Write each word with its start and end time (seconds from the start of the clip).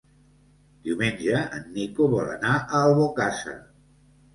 Diumenge 0.87 1.43
en 1.59 1.69
Nico 1.77 2.11
vol 2.17 2.35
anar 2.41 2.59
a 2.67 2.85
Albocàsser. 2.91 3.61